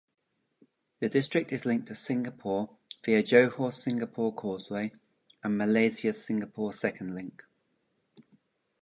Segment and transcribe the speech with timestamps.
[0.99, 2.71] The district is linked to Singapore
[3.05, 4.93] via Johor-Singapore Causeway
[5.43, 7.43] and Malaysia-Singapore Second Link.